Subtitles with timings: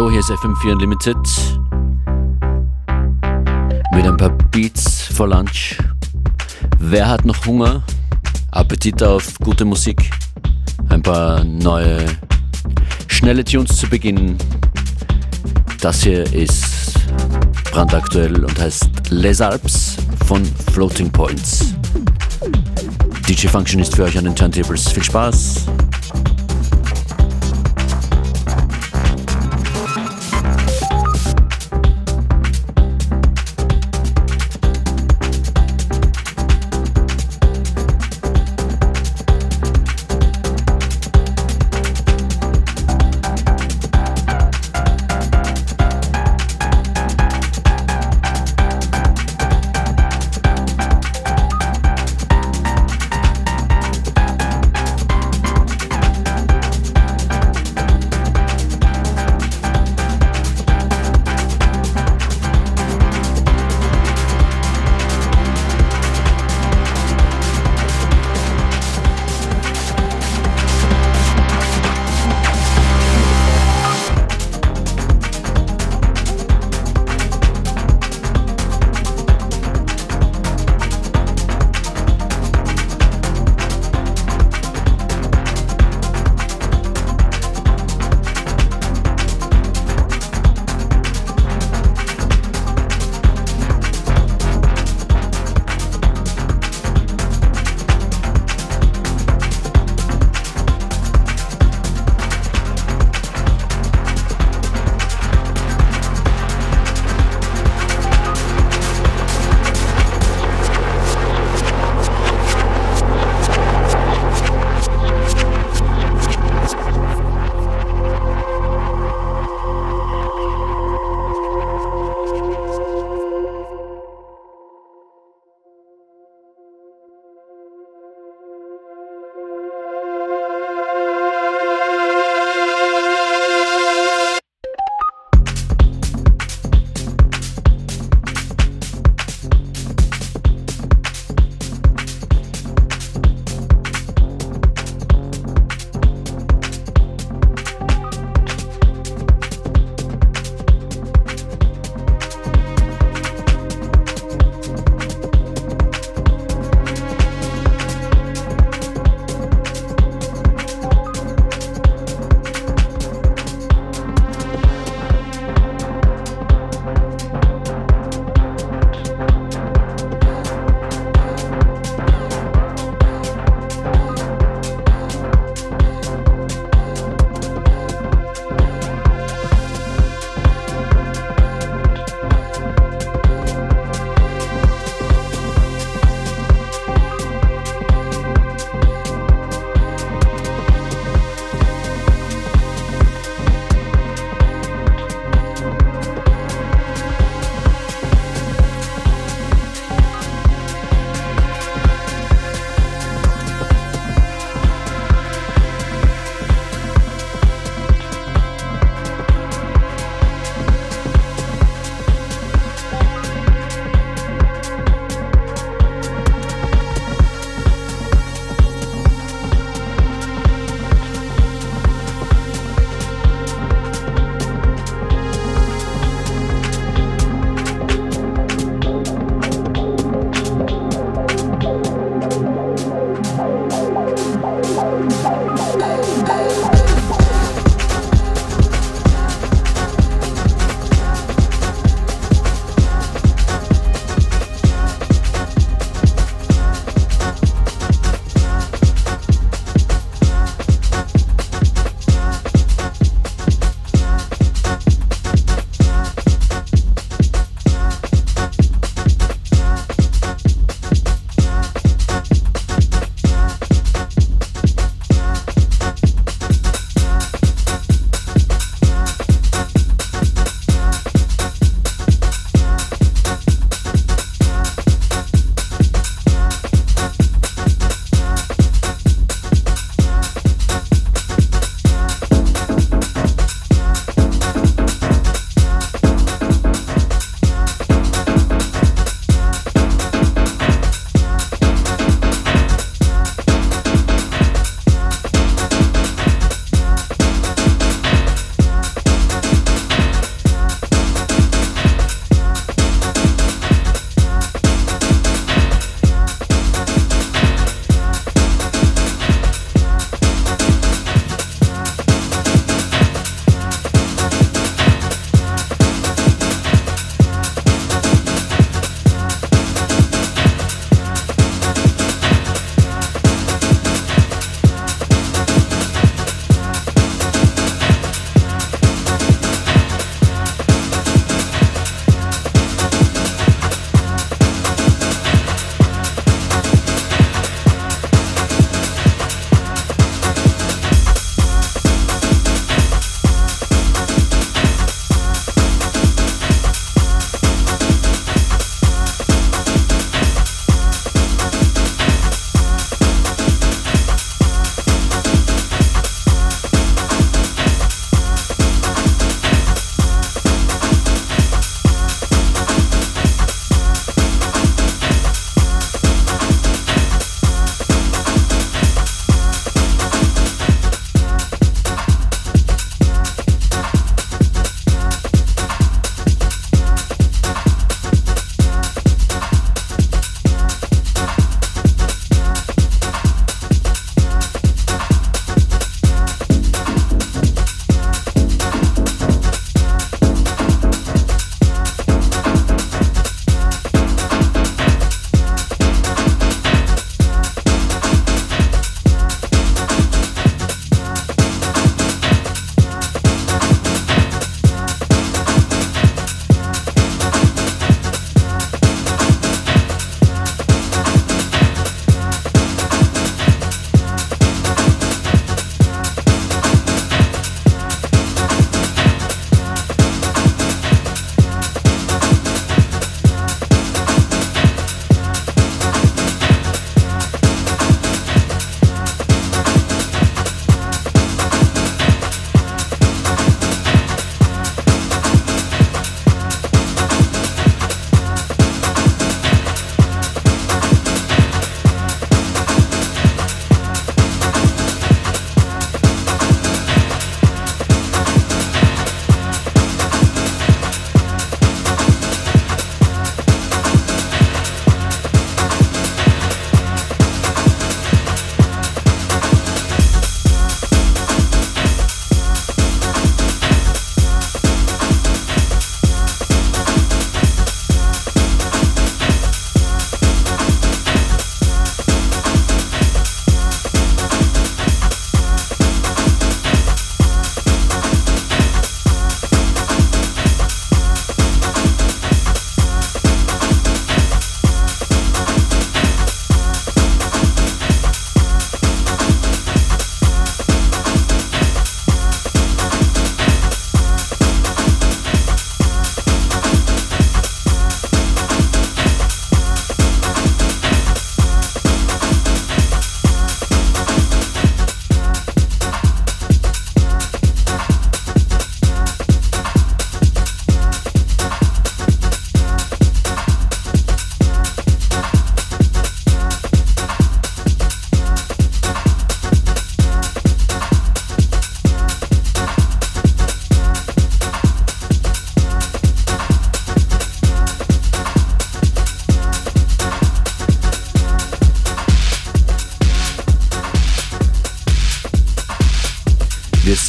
[0.00, 1.16] Hallo, hier ist FM4 Unlimited.
[3.92, 5.76] Mit ein paar Beats for Lunch.
[6.78, 7.82] Wer hat noch Hunger?
[8.50, 10.10] Appetit auf gute Musik?
[10.88, 11.98] Ein paar neue,
[13.08, 14.38] schnelle Tunes zu Beginn.
[15.82, 16.94] Das hier ist
[17.70, 21.74] brandaktuell und heißt Les Alps von Floating Points.
[23.28, 24.88] DJ Function ist für euch an den Turntables.
[24.88, 25.66] Viel Spaß!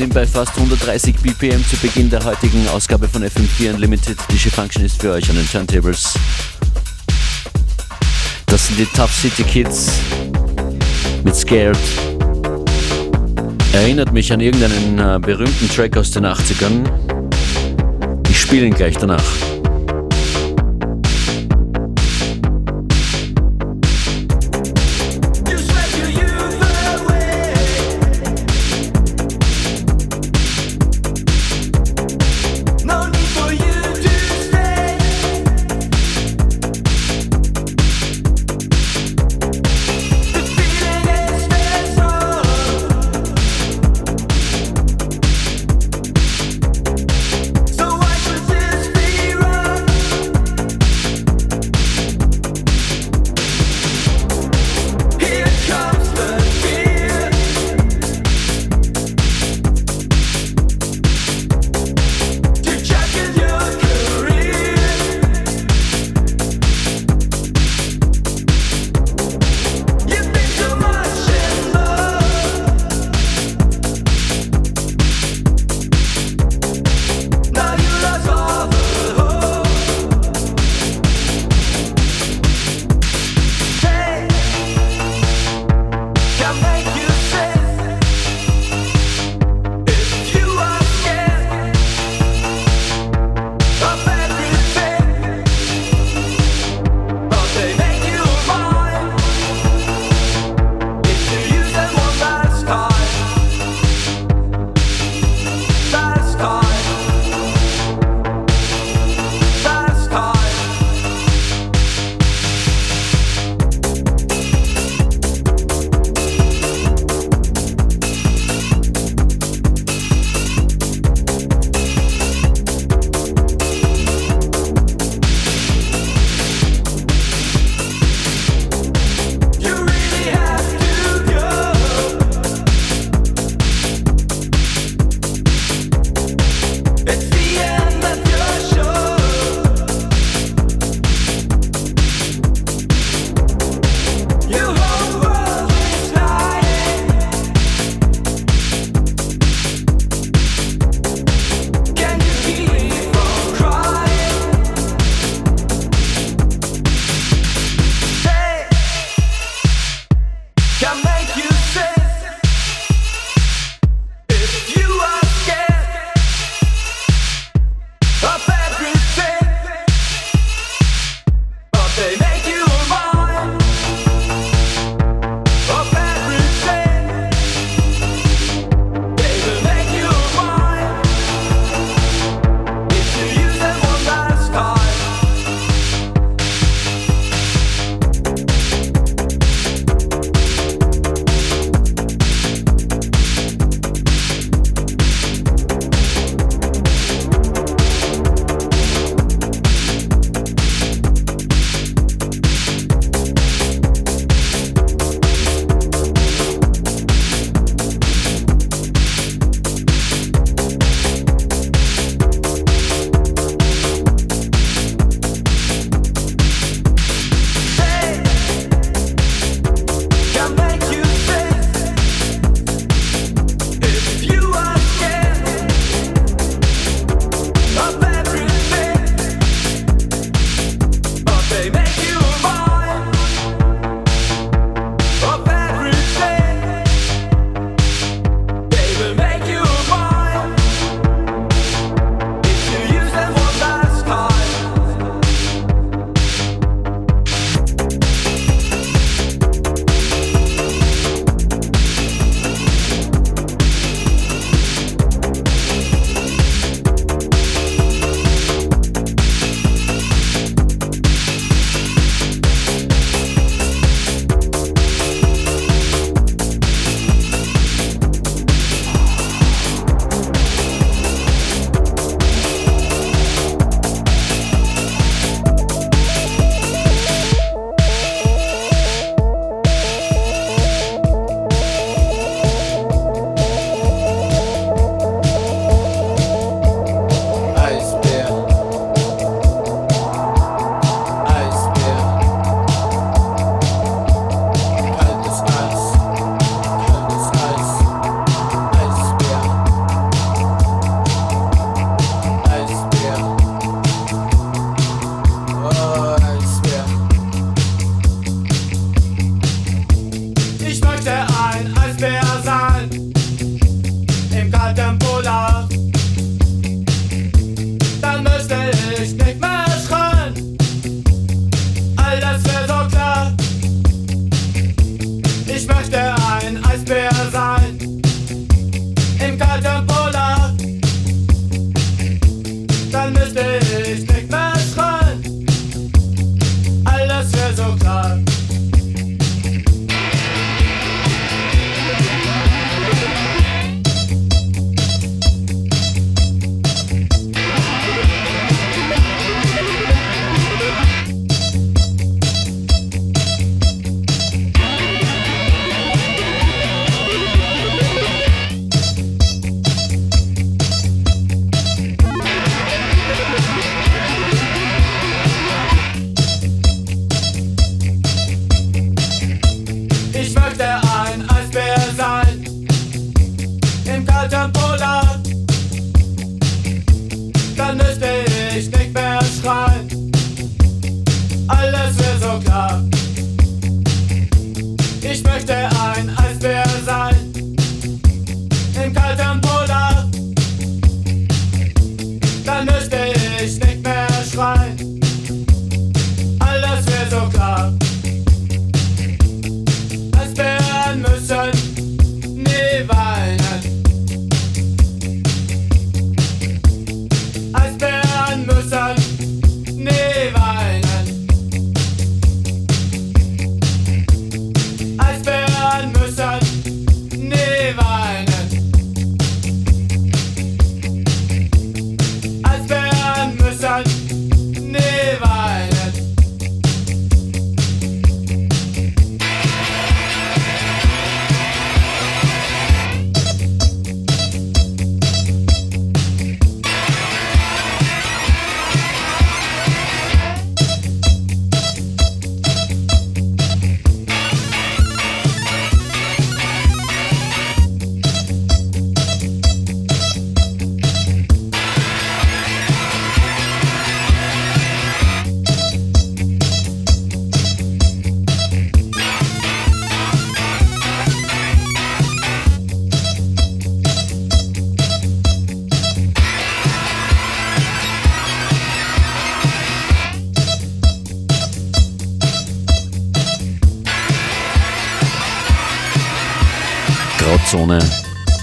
[0.02, 4.18] Sind bei fast 130 BPM zu Beginn der heutigen Ausgabe von FM4 Unlimited.
[4.32, 6.16] DJ Function ist für euch an den Turntables.
[8.48, 9.92] Das sind die Tough City Kids
[11.24, 11.78] mit Scared.
[13.74, 16.90] Erinnert mich an irgendeinen äh, berühmten Track aus den 80ern.
[18.28, 19.51] Ich spiele ihn gleich danach.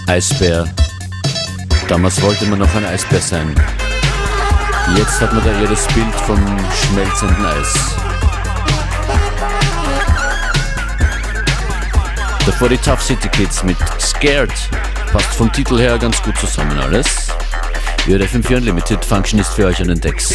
[0.07, 0.69] Eisbär.
[1.89, 3.55] Damals wollte man noch ein Eisbär sein.
[4.97, 6.39] Jetzt hat man da eher das Bild vom
[6.75, 7.75] schmelzenden Eis.
[12.45, 14.53] Davor die Tough City Kids mit Scared.
[15.11, 17.29] Passt vom Titel her ganz gut zusammen alles.
[18.07, 20.35] FM4 Unlimited Function ist für euch an den Decks.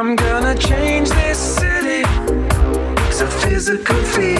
[0.00, 2.04] I'm gonna change this city.
[3.06, 4.39] It's a physical feeling.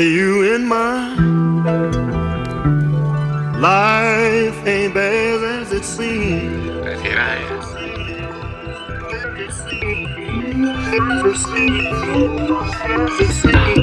[0.00, 1.18] with you in mind.
[3.60, 6.86] Life ain't bad as it seems.
[6.86, 7.02] As
[11.26, 11.36] it
[13.44, 13.79] seems.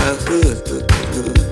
[0.00, 1.49] my hood look.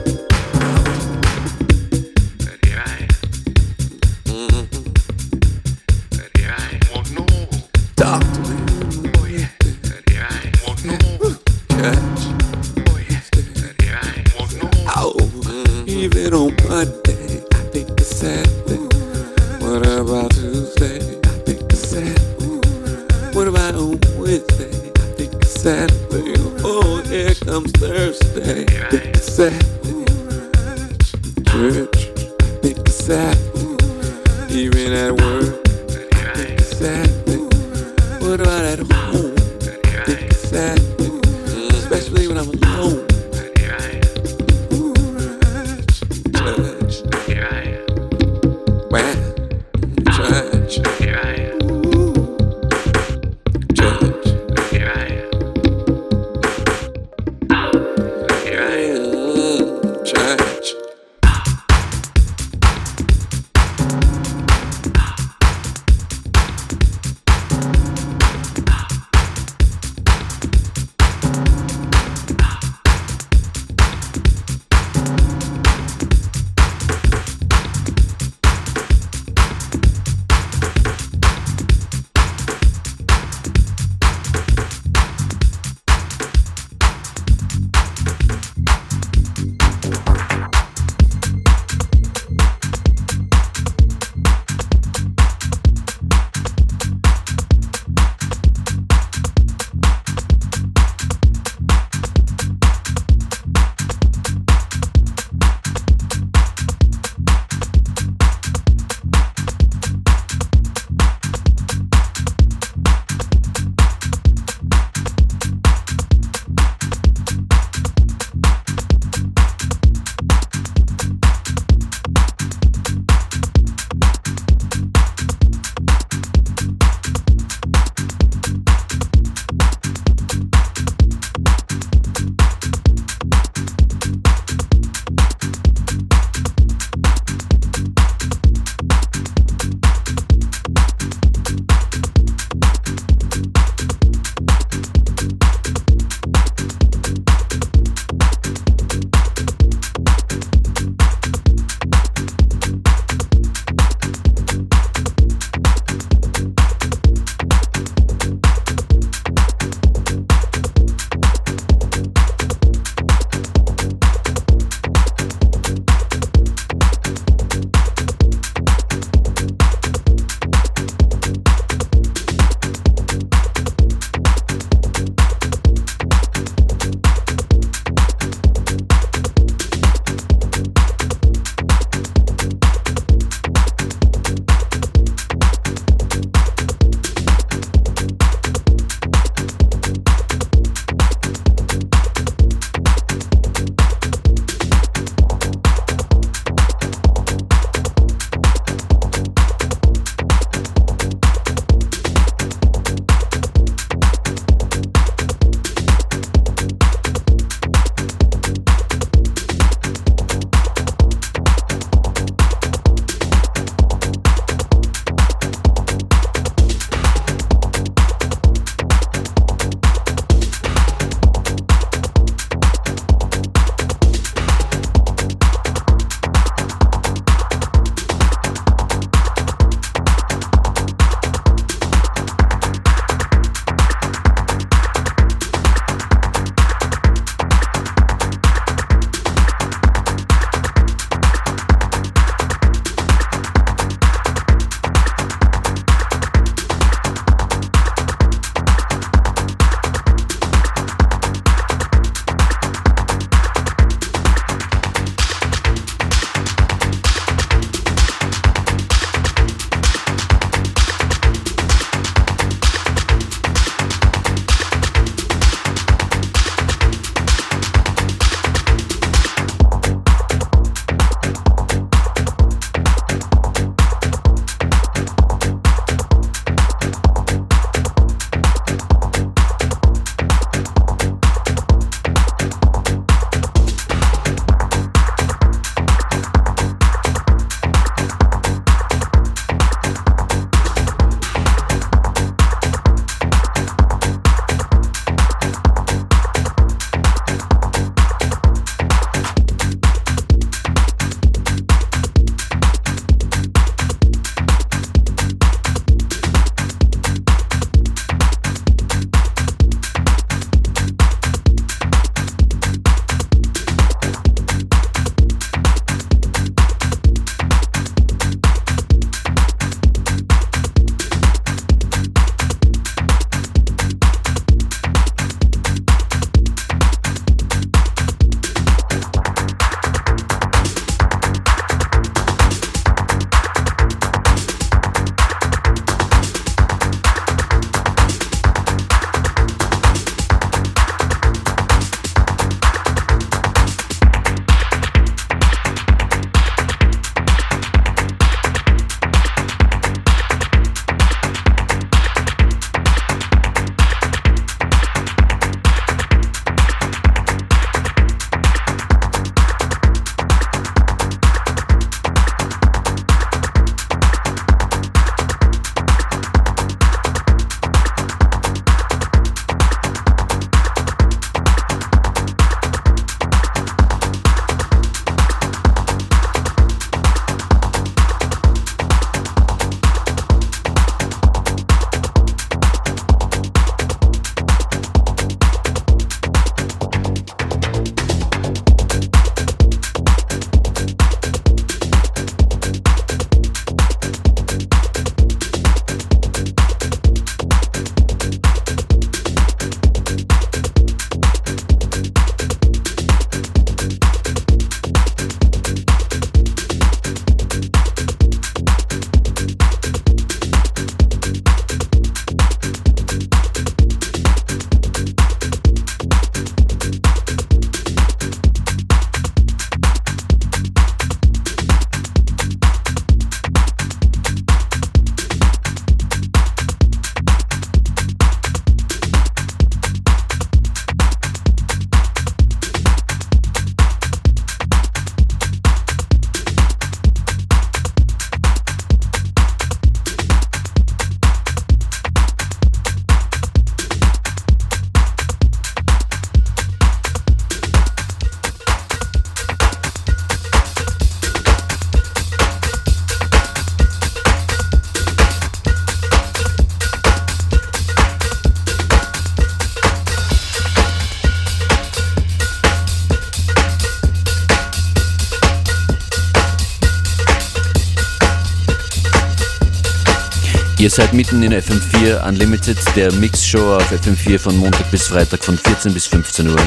[470.98, 475.94] Seid mitten in FM4 Unlimited, der Mixshow auf FM4 von Montag bis Freitag von 14
[475.94, 476.60] bis 15 Uhr.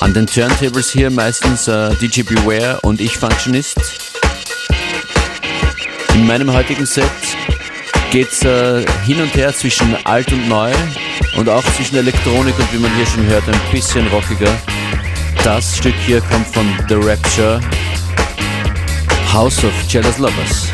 [0.00, 3.76] An den Turntables hier meistens äh, DJ Beware und ich Functionist.
[6.14, 7.04] In meinem heutigen Set
[8.10, 10.72] geht's äh, hin und her zwischen alt und neu
[11.36, 14.50] und auch zwischen Elektronik und wie man hier schon hört, ein bisschen rockiger.
[15.44, 17.60] Das Stück hier kommt von The Rapture,
[19.30, 20.73] House of Jealous Lovers.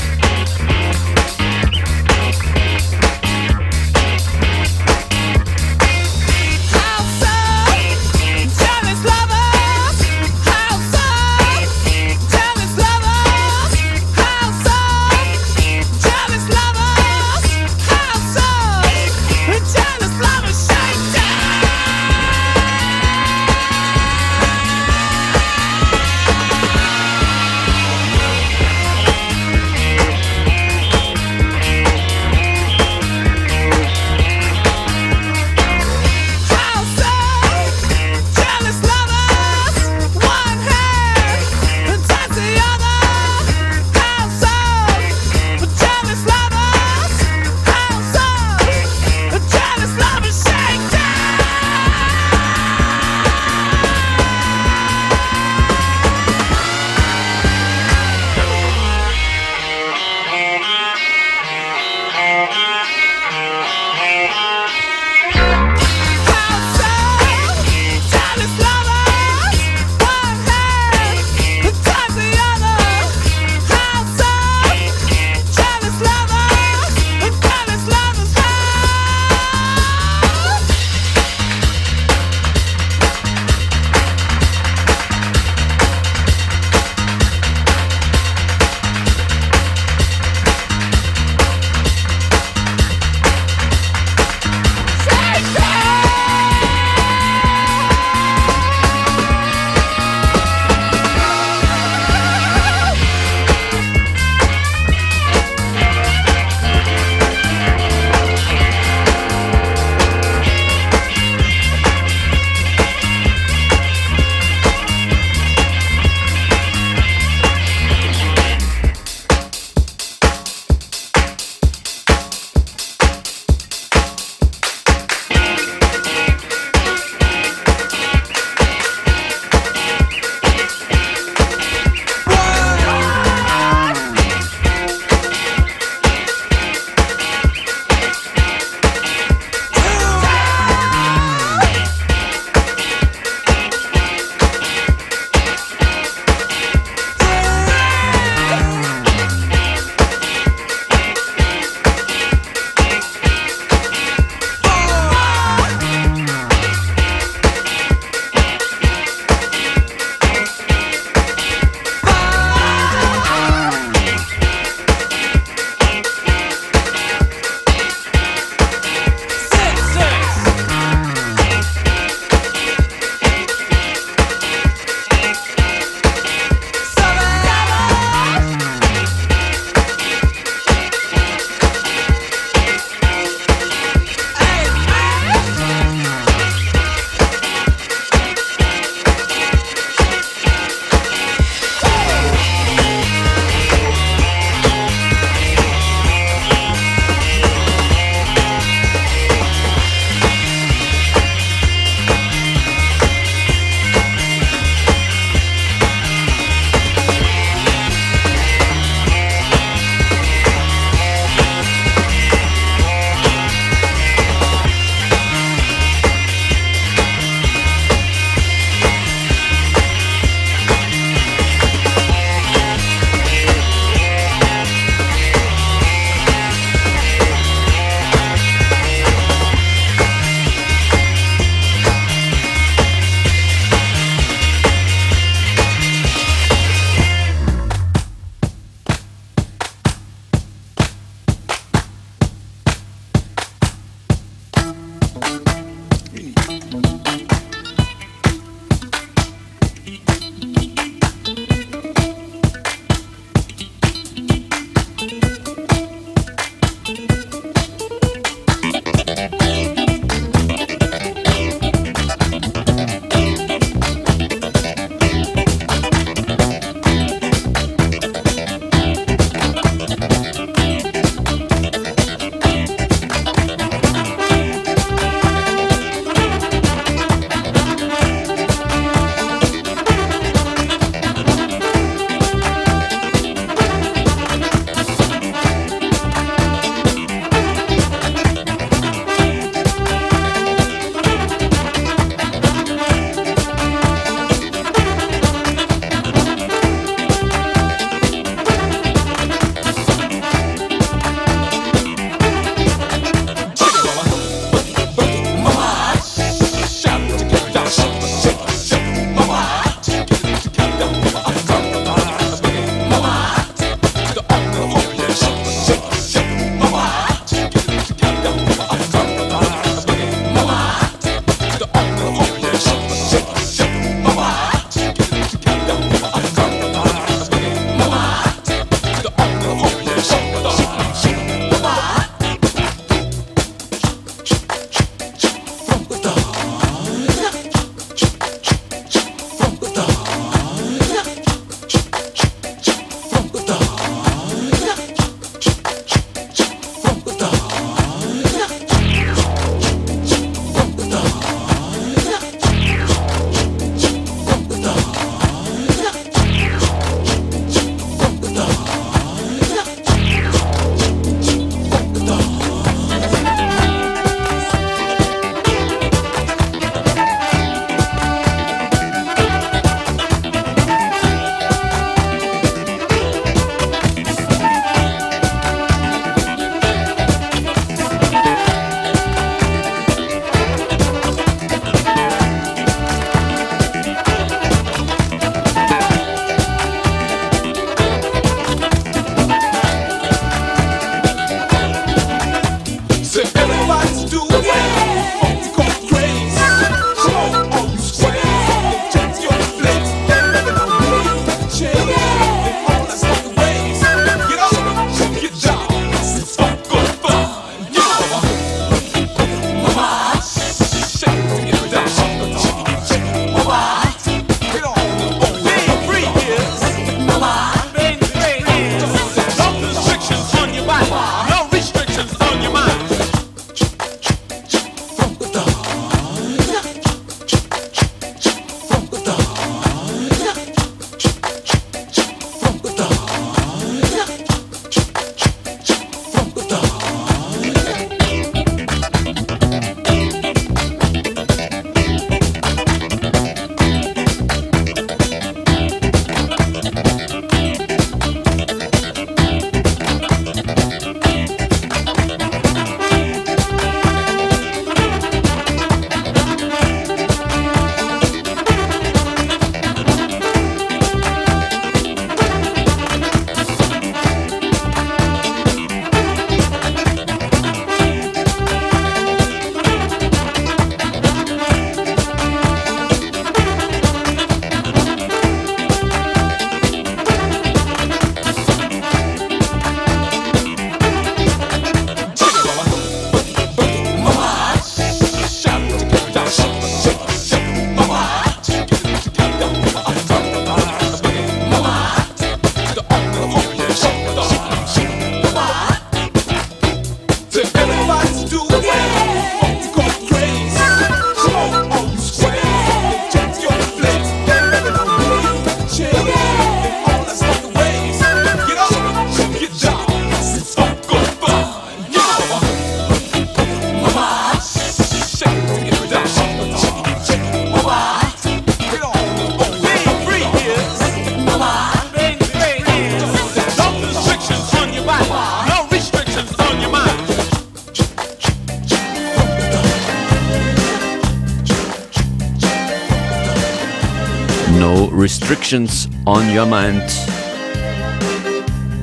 [535.31, 536.83] Restrictions on Your Mind.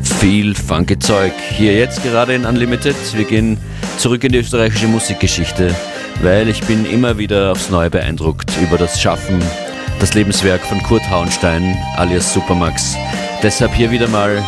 [0.02, 2.95] Viel funky Zeug hier jetzt gerade in Unlimited.
[3.14, 3.58] Wir gehen
[3.98, 5.76] zurück in die österreichische Musikgeschichte,
[6.22, 9.41] weil ich bin immer wieder aufs Neue beeindruckt über das Schaffen,
[10.00, 12.95] das Lebenswerk von Kurt Hauenstein alias Supermax.
[13.43, 14.41] Deshalb hier wieder mal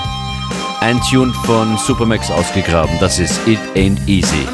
[0.80, 2.96] ein Tune von Supermax ausgegraben.
[3.02, 4.48] Das ist It Ain't Easy.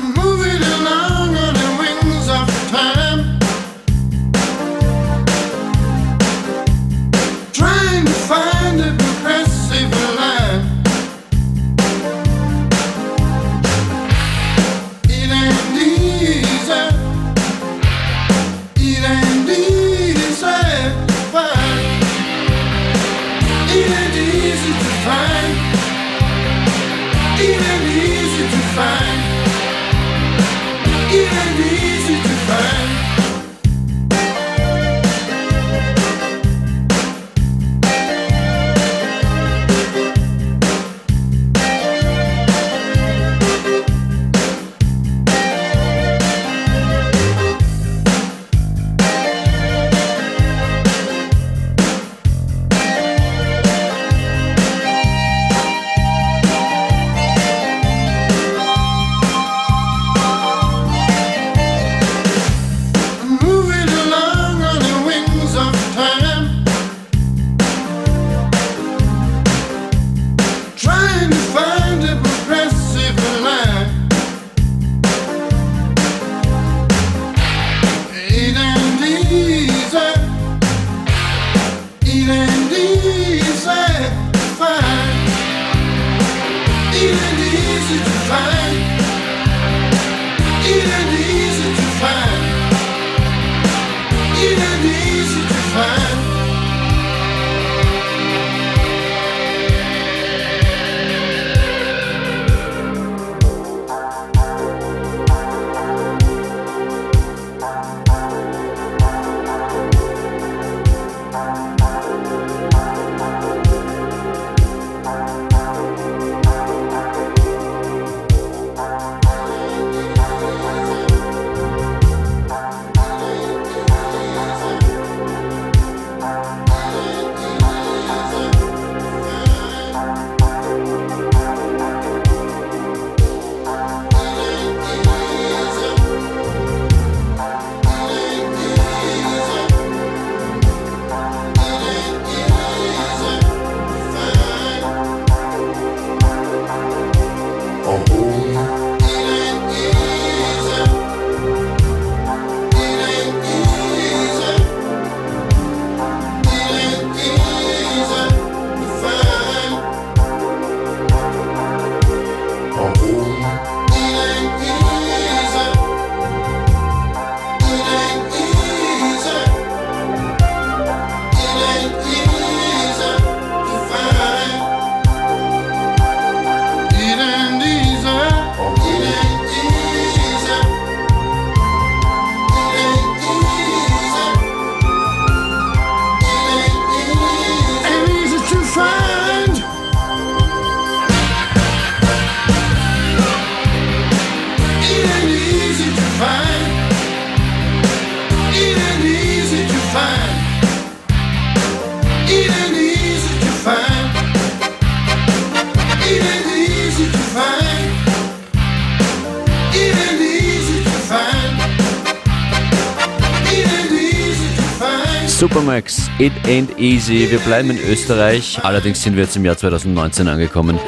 [216.47, 217.31] Ain't Easy.
[217.31, 220.79] Wir bleiben in Österreich, allerdings sind wir jetzt im Jahr 2019 angekommen.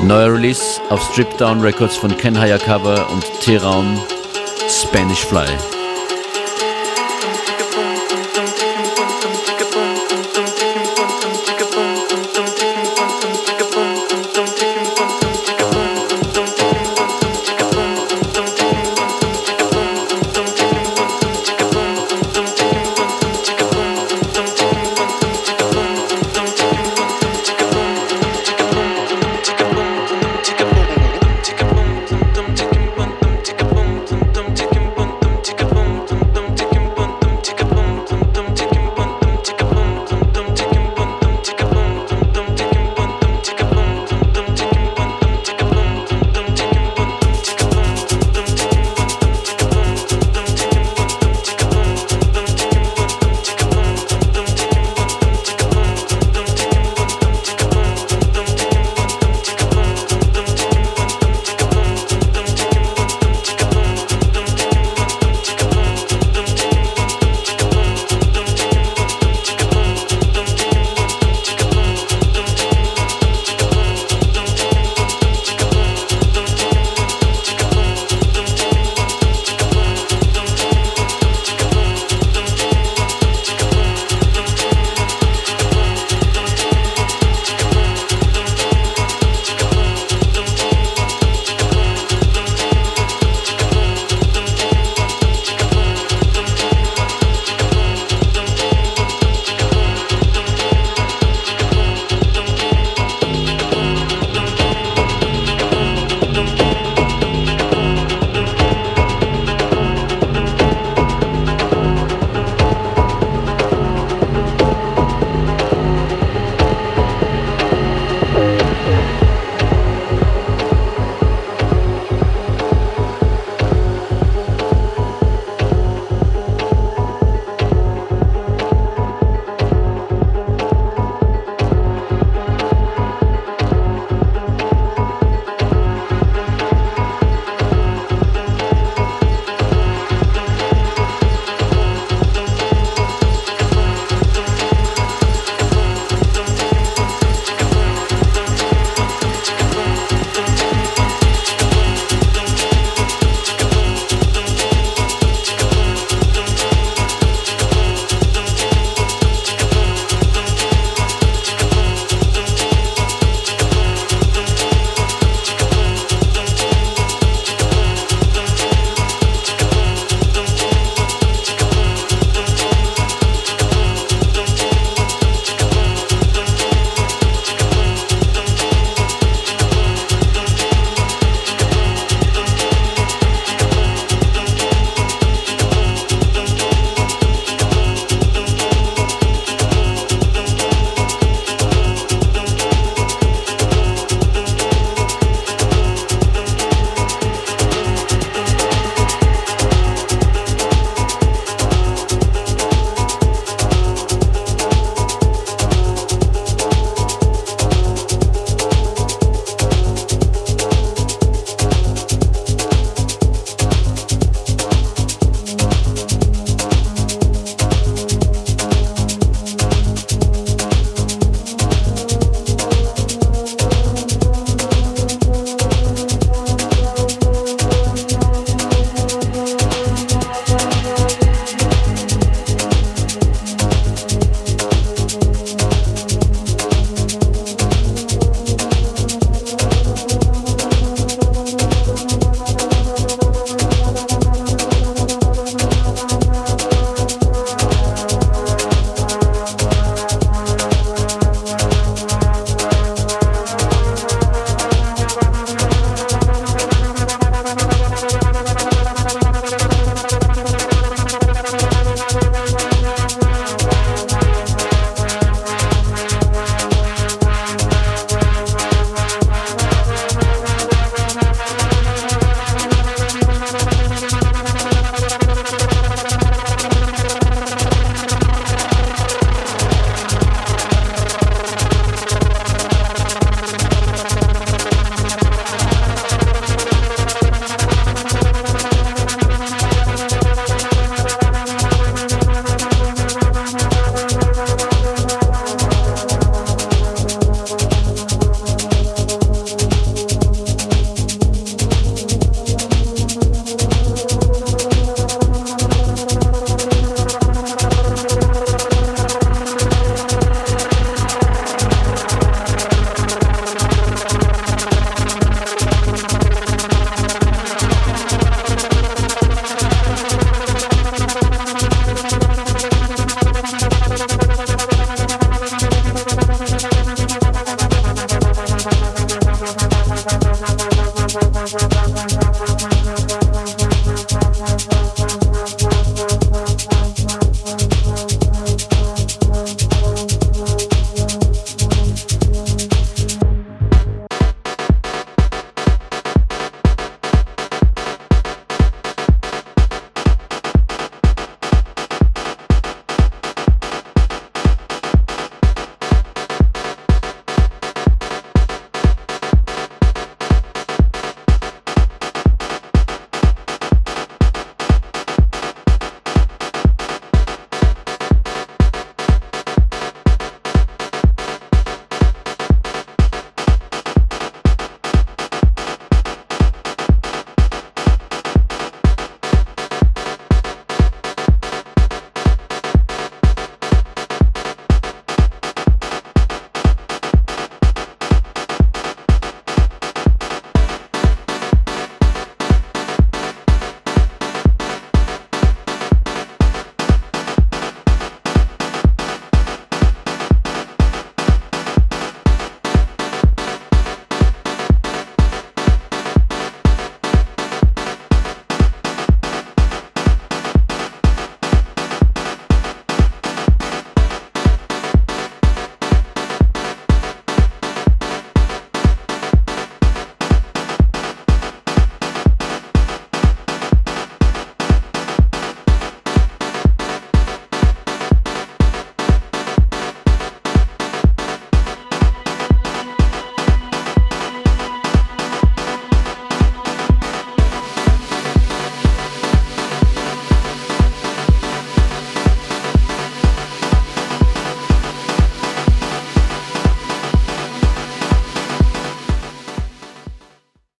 [0.00, 3.98] Neuer Release auf Strip Down Records von Ken Hayakawa und T-Raum
[4.68, 5.48] Spanish Fly.